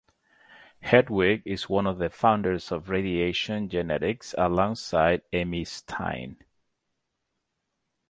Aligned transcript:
Hertwig 0.81 1.43
is 1.45 1.69
one 1.69 1.85
of 1.85 1.99
the 1.99 2.09
founders 2.09 2.71
of 2.71 2.89
radiation 2.89 3.69
genetics 3.69 4.33
alongside 4.35 5.21
Emmy 5.31 5.63
Stein. 5.63 6.37